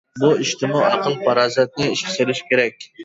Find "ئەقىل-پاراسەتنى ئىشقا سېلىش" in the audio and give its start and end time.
0.87-2.43